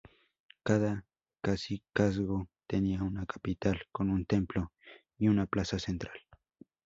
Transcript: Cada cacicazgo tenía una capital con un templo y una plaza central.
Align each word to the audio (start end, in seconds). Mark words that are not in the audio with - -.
Cada 0.63 1.05
cacicazgo 1.41 2.47
tenía 2.65 3.03
una 3.03 3.27
capital 3.27 3.83
con 3.91 4.09
un 4.09 4.25
templo 4.25 4.71
y 5.19 5.27
una 5.27 5.45
plaza 5.45 5.77
central. 5.77 6.17